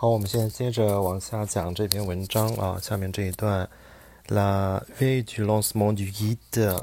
[0.00, 2.78] 好，我们现在接着往下讲这篇文章啊。
[2.80, 3.68] 下面这一段
[4.28, 6.78] ，La veille du lancement du guide,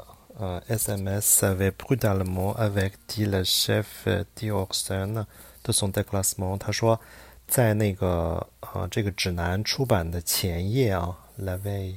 [0.68, 3.86] SMS avait brutalement averti le chef
[4.34, 5.24] d'Orson
[5.64, 6.58] de son déclassement。
[6.58, 7.00] 他说，
[7.48, 11.96] 在那个呃这个指南出版的前夜啊，La veille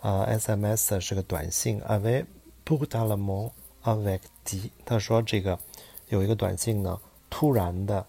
[0.00, 2.26] 啊，SMS 是个短信，avait
[2.66, 3.52] brutalement
[3.84, 4.68] averti。
[4.84, 5.58] 他说这个
[6.08, 7.00] 有一个短信呢，
[7.30, 8.04] 突然的，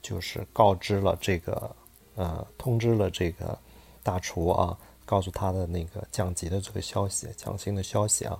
[0.00, 1.74] 就是告知了这个。
[2.18, 3.56] 呃，通知了这个
[4.02, 8.36] 大厨啊，告诉他的那个降级的这个消息，降薪的消息啊。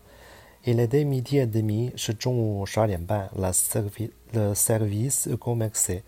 [0.65, 3.31] Il est midi et demi，是中午十二点半。
[3.37, 6.03] La service，le service commence。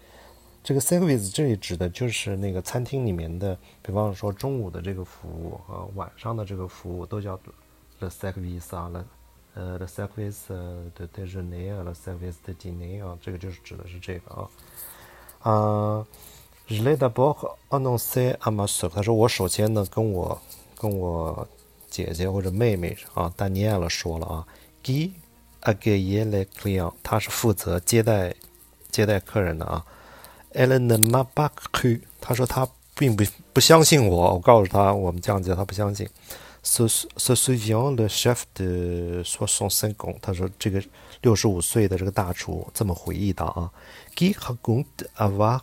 [0.65, 7.39] 这个 service 这里指的就是那个餐厅里面的，比方说中午的这个服务和晚上的这个服务都叫
[8.01, 9.05] le service 啊，le
[9.55, 16.07] 呃 le service de déjeuner，le service de dîner 啊，这个就是指的是这个啊，啊。
[16.73, 18.91] Je l'ai d'abord annoncé à ma sœur。
[18.91, 20.41] 他说我首先呢跟我
[20.79, 21.49] 跟我
[21.91, 24.47] 姐姐或者妹妹啊，丹尼埃尔说了啊
[24.85, 25.11] ，qui
[25.63, 26.93] accueille les clients。
[27.03, 28.33] 他是负责接待
[28.89, 29.85] 接待客人的啊。
[30.53, 32.03] Elle ne m'a pas cru。
[32.21, 34.35] 他说他并不不相信我。
[34.35, 36.09] 我告诉他我们降级，他不相信。
[36.63, 40.15] Ce ce souvient le chef de soixante-cinq ans。
[40.23, 40.81] 他说这个
[41.23, 43.73] 六十五岁的这个大厨这么回忆的啊
[44.15, 44.85] ，qui raconte
[45.17, 45.61] avoir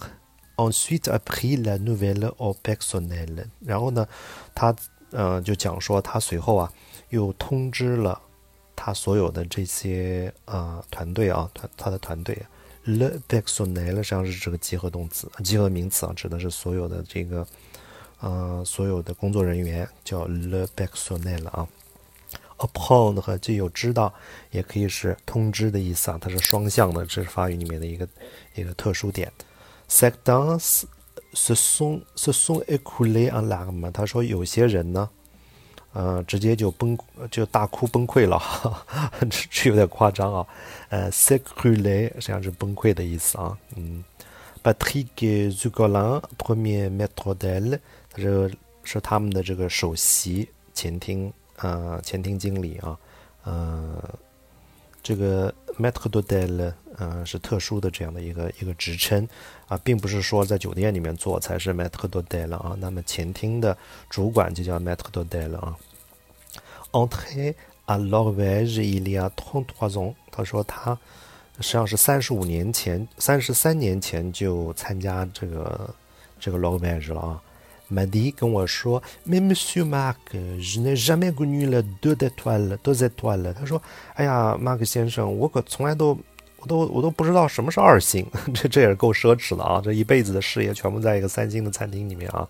[0.58, 3.46] Ensuite appris la nouvelle au personnel。
[3.64, 4.08] 然后呢，
[4.56, 4.76] 他
[5.12, 6.74] 呃就讲说，他随后啊
[7.10, 8.20] 又通知了
[8.76, 12.38] 他所有的这些呃团队啊团他的团队。
[12.86, 17.46] Le personnel 实际上是这个集合动词，集合名词啊，指的是所有的这个
[18.22, 21.68] 呃所有的工作人员，叫 le personnel 啊。
[22.58, 24.12] Upon 和就有知道，
[24.50, 28.08] 也可以是通知的意思啊，它是双向的，这是法语里面的一个
[28.56, 29.32] 一个特殊点。
[29.90, 30.58] Certains
[31.34, 33.90] se sont se sont écoulés en larmes。
[33.92, 35.10] 他说有些人呢，
[35.94, 36.98] 呃，直接就崩
[37.32, 38.42] 就大哭崩溃了，
[39.30, 40.46] 这这有点夸张啊。
[40.90, 43.58] 呃，s'écrouler 实际上是崩溃的意思啊。
[43.78, 44.04] 嗯
[44.62, 45.08] ，Patrick
[45.58, 47.80] Zugolan，premier maître d'hôtel，
[48.14, 48.50] 这
[48.84, 52.98] 是他们的这个首席前厅呃前厅经理啊。
[53.46, 54.04] 呃，
[55.02, 56.74] 这个 maître d'hôtel。
[57.00, 59.28] 嗯，是特殊的这样的一个一个职称
[59.68, 62.76] 啊，并不是说在酒店里面做才是 matre d'hôtel 啊。
[62.80, 63.78] 那么前厅的
[64.10, 65.78] 主管就叫 matre d'hôtel 啊。
[66.92, 67.54] Entré
[67.86, 70.98] à l'Orvège il y a trente-trois ans，他说他
[71.60, 75.94] 实际上是三十五年前、三十三年前就参加这个
[76.40, 77.42] 这个 l'Orvège 了啊。
[77.92, 83.54] Madi 跟我说，Mais Monsieur Marc，je n'ai jamais connu les deux étoiles，deux étoiles。
[83.54, 83.80] 他说，
[84.16, 86.18] 哎呀，马克先生，我可从来都。
[86.60, 89.80] 我都我都不知道什么是二星， 这这也是够奢侈的啊！
[89.84, 92.48] 这一辈子的事业全部在一个三星的餐厅里面啊，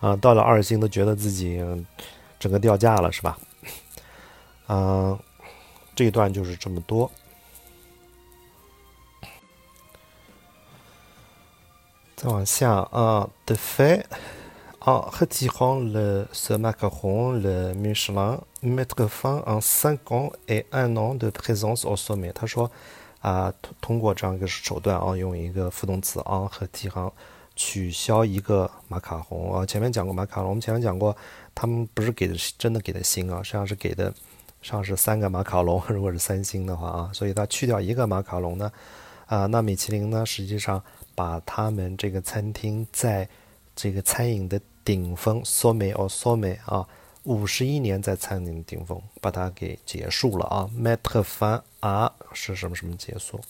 [0.00, 1.58] 啊，到了二星都觉得自己
[2.38, 3.38] 整个掉价了，是吧？
[4.68, 5.18] 嗯、
[5.96, 7.10] 这一段就是这么多。
[12.14, 14.06] 再往下啊，The f a
[14.80, 21.18] i，了是马克宏了米什兰 m e t r e f i n en cinq ans et un an
[21.18, 22.32] de présence au sommet。
[22.34, 22.70] 他说。
[23.20, 27.12] 啊，通通过这样一个手段啊，用一个副动词 on 和 t 行
[27.54, 29.66] 取消一个马卡龙啊。
[29.66, 31.14] 前面讲过马卡龙，我们前面讲过，
[31.54, 34.12] 他们不是给的是真的给的星啊，实际上是给的
[34.62, 38.72] 上是三个马卡龙，如果是三星的话啊，所以它去掉一个马卡龙呢，
[39.26, 40.82] 啊，那米其林呢，实际上
[41.14, 43.28] 把他们这个餐厅在
[43.76, 46.86] 这个餐饮的顶峰，so 美哦，so 美啊。
[47.24, 50.70] 五十一年在餐饮顶峰，把它给结束了啊。
[50.74, 53.40] Mettre fin à 是什么什么结束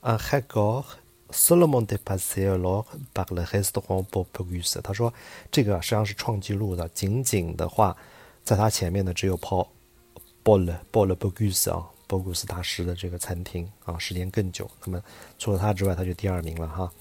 [0.00, 0.84] 啊？Hagor
[1.30, 4.80] Solomon dépassé alors par le restaurant Paul Bocuse。
[4.82, 5.12] 他说
[5.50, 7.96] 这个实际上是创纪录的，仅仅的话，
[8.44, 9.66] 在他前面的只有 Paul
[10.44, 14.70] Paul Paul Bocuse 啊，波古斯大师的这个餐厅啊，时间更久。
[14.84, 15.02] 那么
[15.38, 16.92] 除了他之外，他就第二名了哈。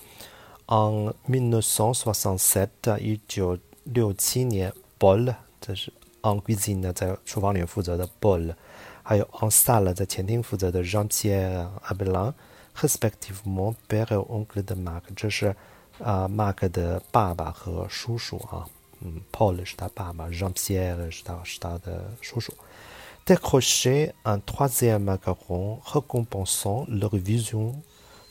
[0.67, 5.92] En 1967，一九六七年，Paul 这是
[6.22, 8.54] on cuisine 在厨房里负责的 Paul，
[9.02, 15.54] 还有 on salle 在前厅负责的 Jean-Pierre Abelin，respectivement père et oncle de Marc，这是
[16.02, 18.66] 啊 Marc 的爸爸和叔叔啊，
[19.00, 22.52] 嗯，Paul 是他爸爸，Jean-Pierre 是他是他的叔叔。
[23.24, 27.74] Décrocher un troisième macaron récompensant leur vision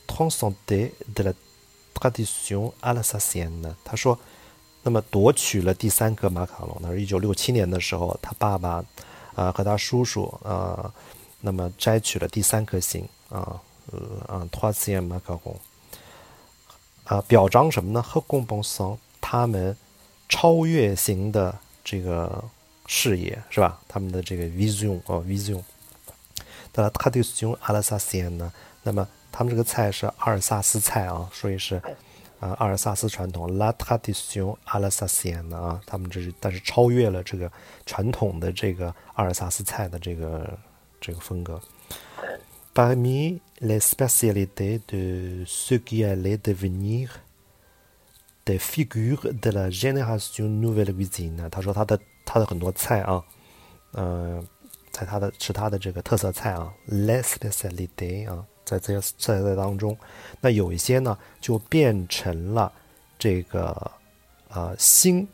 [0.06, 1.32] transcendée de la
[1.94, 3.74] tradition alsacienne。
[3.84, 4.18] 他说。
[4.83, 8.83] 那么夺取了第三颗马卡龙，那是一九六七年的时候，他爸爸，
[9.35, 10.91] 啊和他叔叔啊，
[11.39, 13.61] 那么摘取了第三颗星啊，
[13.91, 15.55] 呃啊，trois 马卡龙，
[17.05, 18.01] 啊，表彰什么呢？
[18.01, 19.75] 和公 bon sang 他们
[20.27, 22.43] 超越型的这个
[22.87, 23.79] 视野，是吧？
[23.87, 25.61] 他们的这个 vision 哦，vision。
[26.73, 28.49] 的 tradition alsacienne 呢？
[28.81, 31.81] 那么他们这个菜是阿尔萨斯菜啊，所以是
[32.41, 37.49] 啊阿尔萨斯传统 la tradition alsacienne 啊，他们这是但是超越了这个
[37.85, 40.57] 传统的这个阿尔萨斯菜的这个
[40.99, 41.61] 这个风格。
[42.73, 47.09] Parmi les spécialités de ce qui allait devenir
[48.45, 53.21] des figures de la génération nouvelle cuisine，他说他的他的很多菜啊，
[53.93, 54.41] 嗯，
[54.91, 59.97] 在他的是他的这个特色菜啊，les spécialités 啊，在这些菜菜当中，
[60.39, 62.71] 那有一些呢就变成了
[63.17, 63.91] 这个
[64.49, 65.27] 呃新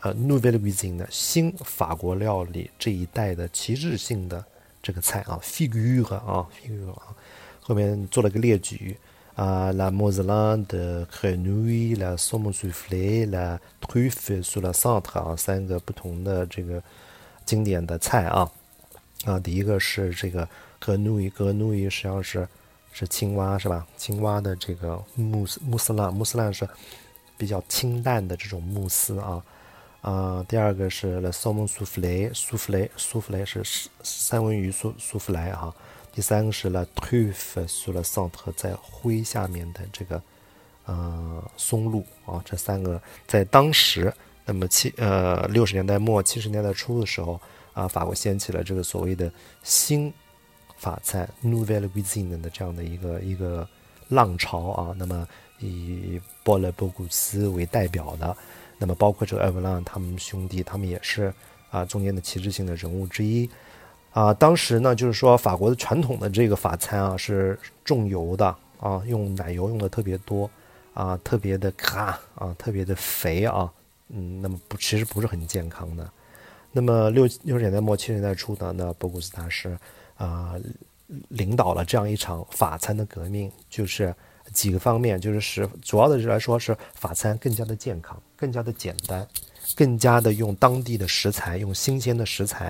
[0.00, 4.44] 呃 nouvelle cuisine 的新法国料理这一代的旗帜性的。
[4.82, 7.12] 这个菜啊，figure 啊，figure 啊，
[7.60, 8.96] 后面做了个列举
[9.34, 16.80] 啊，la mozzarella de grenouille，la saumon soufflé，la truffe sous la centre 啊，三个不同的这个
[17.44, 18.48] 经典的菜啊
[19.24, 20.48] 啊，第一个是这个
[20.78, 22.48] 格努伊，格努伊实际上是
[22.92, 23.86] 是青蛙是吧？
[23.96, 26.68] 青蛙的这个慕斯慕斯拉，慕斯拉是
[27.36, 29.42] 比较清淡的这种慕斯啊。
[30.02, 35.74] 啊，第二个是 le saumon soufflé，soufflé，soufflé 是三文鱼苏苏弗莱啊。
[36.12, 40.22] 第三个是 la truffe sur le centre，在灰下面的这个
[40.84, 42.40] 呃松露啊。
[42.44, 44.14] 这三个在当时，
[44.44, 47.40] 那么七呃六十年代末七十年代初的时候
[47.72, 49.30] 啊，法国掀起了这个所谓的
[49.64, 50.12] 新
[50.86, 53.66] 法餐 nouvelle cuisine 的这样的一个一个
[54.08, 54.94] 浪潮啊。
[54.96, 55.26] 那么
[55.58, 58.36] 以波勒波古斯为代表的。
[58.78, 61.32] 那么，包括这个埃文朗他们兄弟，他们也是
[61.70, 63.48] 啊中间的旗帜性的人物之一
[64.12, 64.34] 啊。
[64.34, 70.48] 当时呢，就是说法国的传统的这个法餐啊是重油的啊，用奶油用的特别多
[70.92, 73.72] 啊，特别的卡啊，特别的肥啊，
[74.10, 76.06] 嗯，那么不其实不是很健康的。
[76.70, 79.74] 那么六六十年代末七十年代初的那博古斯大师
[80.16, 80.54] 啊
[81.28, 84.14] 领导了这样一场法餐的革命，就是。
[84.52, 89.26] 几个方面就是使主要的来说是法餐更加的健康，更加的简单，
[89.74, 92.66] 更加的用当地的食材，用新鲜的食材，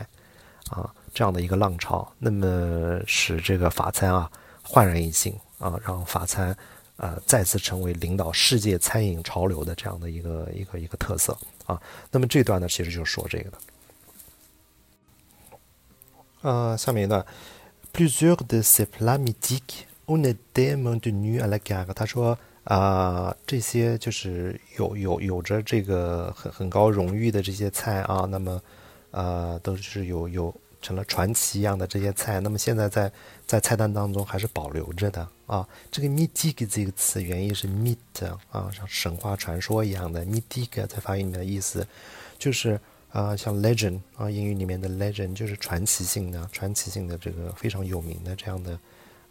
[0.71, 4.29] 啊，这样的一个浪潮，那么使这个法餐啊
[4.63, 6.57] 焕然一新啊，让法餐
[6.97, 11.79] 啊再次成为领导世界餐饮潮流的这样的一个一个一个特色啊。
[12.11, 13.59] 那么这段呢，其实就是说这个的。
[16.47, 17.27] 呃，下面一段
[17.93, 21.93] ，plusieurs de ces plats mythiques On est demandenu à la carte。
[21.93, 28.63] 他说啊，这些就是有有有着这个很很高荣誉的这些菜啊，那么
[29.11, 32.39] 呃都是有有成了传奇一样的这些菜。
[32.39, 33.11] 那么现在在
[33.45, 35.67] 在菜单当中还是保留着的啊。
[35.91, 41.85] 这个 mythic 这个词原意是 myth 啊，像神话传说一样的 mythic 在发音里面的意思
[42.39, 42.81] 就是
[43.17, 48.79] 啊，像 legend 啊，英语里面的 legend 就是传奇性的、传奇性的这个非常有名的这样的。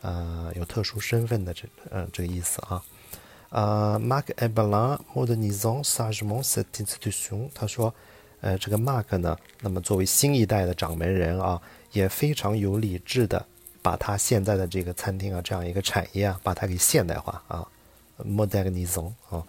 [0.01, 2.83] 呃，有特殊身份的这呃这个意思啊，
[3.49, 7.91] 呃，Mark e b e l a n modernisant sagement cette institution，他说，
[8.41, 11.59] 呃，这个 Mark 呢，那么作为新一代的掌门人啊，
[11.91, 13.43] 也非常有理智的
[13.81, 17.67] 把他现在的这个餐厅啊这样一个产业啊，把它给现代化啊
[18.23, 19.43] ，modernisant 啊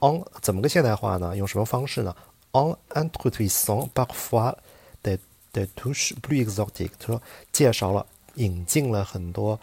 [0.00, 1.34] ，on 怎么个现代化呢？
[1.34, 2.14] 用什么方式呢
[2.54, 4.56] ？On introduisant parfois
[5.02, 5.18] des
[5.52, 8.06] des touches plus exotiques，他说介绍了
[8.36, 9.60] 引进了很多。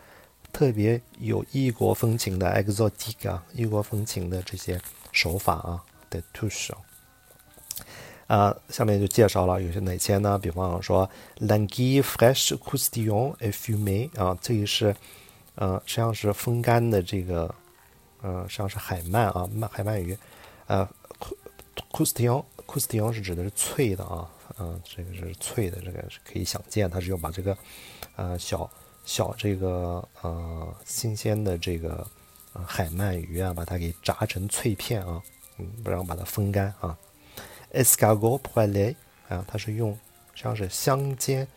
[0.54, 4.78] 特别有异国风情的 exotic 啊，异国风情的这些
[5.14, 6.74] 手法啊的 touche
[8.28, 10.38] 啊，下面就介绍了有些哪些呢？
[10.38, 14.94] 比方说 languille fraîche croustillant et fumée 啊，这个是
[15.56, 17.56] 呃实际上是风干的这个
[18.22, 20.18] 呃实际上是海鳗啊鳗海鳗鱼
[20.68, 20.86] 呃
[22.72, 27.58] croustillant croustillant 是指的是脆的啊，嗯这个是脆的，这个是可以想见，它是要把这个
[28.16, 28.70] 呃小。
[29.04, 32.06] 小这个呃新鲜的这个
[32.54, 35.20] 呃海鳗鱼啊，把它给炸成脆片啊，
[35.58, 36.96] 嗯，然后把它风干啊。
[37.74, 38.96] escargot poêlé
[39.28, 39.98] 啊，它是用
[40.36, 41.48] 像是香煎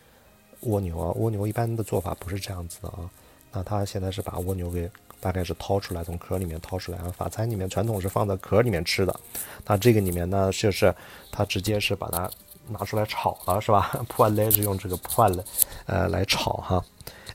[0.61, 3.07] 蜗牛啊，蜗牛一般的做法不是这样子的啊。
[3.51, 4.89] 那它现在是把蜗牛给
[5.25, 7.11] 大概是掏出来，从壳里面掏出来啊。
[7.17, 9.19] 法餐里面传统是放在壳里面吃的，
[9.65, 10.93] 那这个里面呢就是
[11.31, 12.29] 它直接是把它
[12.69, 13.99] 拿出来炒了，是吧？
[14.07, 15.43] 破来是用这个破来
[15.87, 16.85] 呃来炒哈。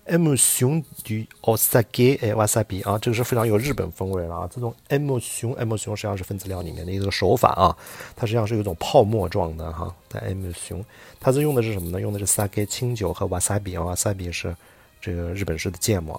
[0.07, 4.49] emotion du osage 哎，wasabi 啊，这个是非常有日本风味了啊。
[4.53, 7.77] 这种 M 熊 M 熊实际上是分子料里面的一个手法啊，
[8.15, 9.93] 它实际上是有一种泡沫状的哈。
[10.09, 10.85] 在 M 熊
[11.19, 12.01] 它是用的是什么呢？
[12.01, 14.55] 用的是 sake 清酒和 wasabi 啊，wasabi 是
[15.01, 16.19] 这个日本式的芥末。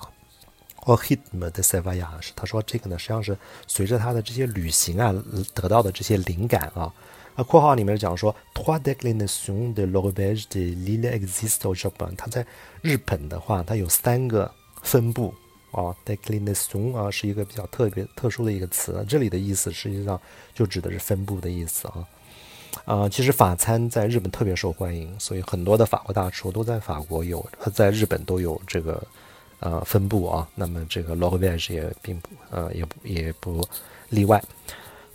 [0.82, 5.14] 或 hitme de s e v a y a 他说这个呢实际上是随着他的这些旅行啊
[5.54, 6.92] 得到的这些灵感啊。
[7.34, 12.14] 啊，括号里面讲说，trois déclinations de l'Orvège de l'île existent au Japon。
[12.18, 12.46] 它在
[12.82, 15.34] 日本的话，它有三个分布
[15.72, 15.96] 啊。
[16.06, 20.20] déclination 啊是一个比较特别特殊的一个词，这里的意思实际上
[20.54, 22.06] 就指的是分布的意思啊。
[22.84, 29.02] 啊，其实法餐在日本特别受欢迎，所以很多的法国大厨都在法国有，在日本都有这个
[29.62, 30.48] 呃分布啊。
[30.54, 33.66] 那么这个 l'Orvège 也并不呃也不也不
[34.10, 34.44] 例外。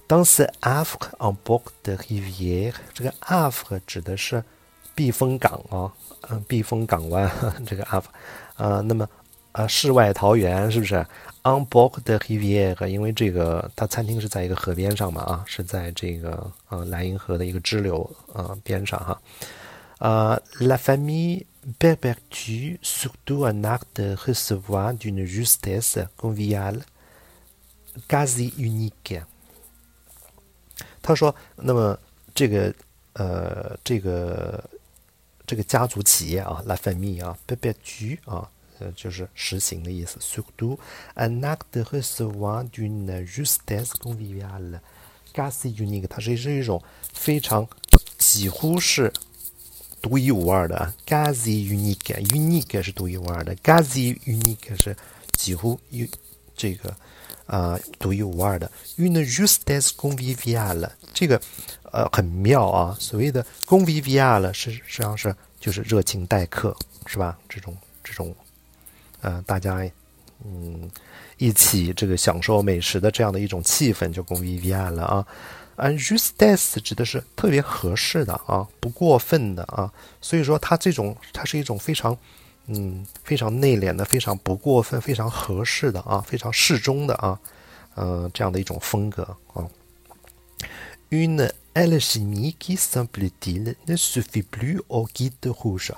[0.08, 4.42] 当时 Afrique en bord de rivière，这个 Afk 指的是
[4.94, 5.92] 避风港啊，
[6.30, 7.30] 嗯，避风港湾
[7.66, 8.04] 这个 Afrique，
[8.56, 9.08] 啊，那么
[9.52, 11.04] 啊，世外桃源是不是
[11.42, 19.20] ？en bord de rivière，因为这个它餐厅是在一个河边上嘛，啊，是在这个呃莱茵河的一个支流呃边上哈。
[19.99, 21.45] 呃，la famille
[21.77, 26.81] perpétue surtout un art de recevoir d'une justesse conviviale
[28.07, 29.21] quasi unique。
[31.03, 31.99] 他说：“那么
[32.33, 32.73] 这个
[33.13, 34.63] 呃，这个
[35.45, 40.17] 这个家族企业啊，La famille 啊 b e b 啊，呃，就是实行的意思。
[40.19, 40.79] Surtout
[41.15, 44.79] un acte de recevoir d'une justesse conviviale,
[45.33, 46.07] quasi unique。
[46.07, 46.81] 它是是一种
[47.13, 47.67] 非常
[48.17, 49.11] 几乎是
[50.06, 50.92] 独一无二的。
[51.04, 54.96] quasi unique，unique 是独一无二的，gazi unique 是
[55.32, 56.06] 几乎有
[56.56, 56.94] 这个。”
[57.46, 61.40] 啊，独一无二的，une justesse conviviale，这个
[61.92, 62.96] 呃很妙啊。
[62.98, 67.38] 所谓的 conviviale 是实际上是就是热情待客，是吧？
[67.48, 68.34] 这种这种，
[69.20, 69.88] 呃，大家
[70.44, 70.90] 嗯
[71.38, 75.24] 一起这个享受美食的这样的一种气氛，就 conviviale 啊。
[75.76, 79.92] 而 j u s t e s 指的是特别合适的啊，不过分的啊。
[80.20, 82.16] 所以说它这种它是一种非常。
[82.68, 87.38] 嗯，非常内敛的，非常不过分，非常合适的啊，非常适中的啊，
[87.94, 89.22] 呃，这样的一种风格
[89.54, 89.64] 啊。
[91.10, 95.92] Une alchimie qui semble-t-il ne suffit plus au guide rouge。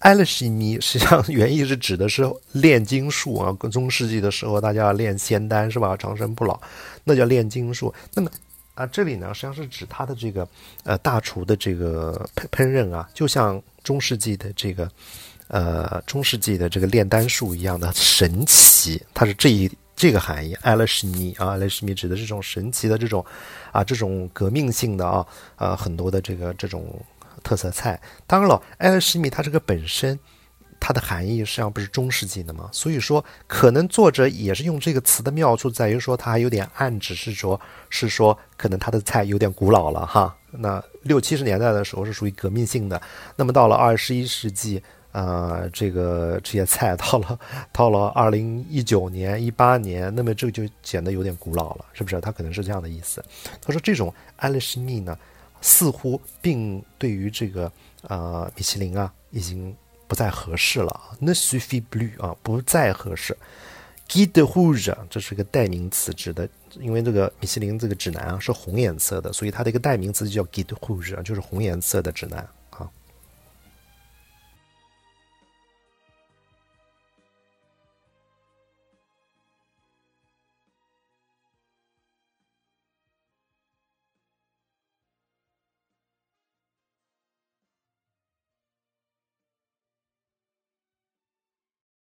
[0.00, 5.94] alchimie 实际上原意是指的是炼金术啊，中世纪的时候大家要炼仙丹是吧？
[5.98, 6.58] 长生不老，
[7.04, 7.92] 那叫炼金术。
[8.14, 8.30] 那么
[8.74, 10.48] 啊，这里呢实际上是指他的这个
[10.82, 14.90] 呃大厨的这个烹烹饪啊，就像中世纪的这个。
[15.48, 20.54] 呃，中世纪的这个炼丹术一样的神奇，它是这一这个含义。
[20.62, 23.24] 艾勒什米啊，艾勒什米指的是这种神奇的这种
[23.70, 25.24] 啊，这种革命性的啊，
[25.56, 26.98] 呃，很多的这个这种
[27.42, 28.00] 特色菜。
[28.26, 30.18] 当然了，艾勒什米它这个本身
[30.86, 40.36] 它的含义实际上不是中世纪的嘛，所以说可能作者也是用这个词的妙处在于说，它还有点暗指是说，是说可能它的菜有点古老了哈。
[40.50, 43.00] 那六七十年代的时候是属于革命性的，
[43.34, 44.82] 那么到了二十一世纪。
[45.10, 47.38] 啊，这个这些菜到了
[47.72, 52.20] 到了二零一九年、一八年，那么这就显得有点古老了，是不是？
[52.20, 53.24] 他可能是这样的意思。
[53.62, 55.16] 他说这种爱丽丝米呢，
[55.60, 57.70] 似乎并对于这个
[58.08, 59.72] 呃米其林啊，已经
[60.14, 61.00] 不再合适了。
[61.20, 63.36] Ne suffit plus 啊，不再合适。
[64.08, 72.48] Guide rouge 这是个代名词，指的因为这个米其林这个指南啊是红颜色的，所以它的一个代名词就叫 Guide rouge 就是红颜色的指南。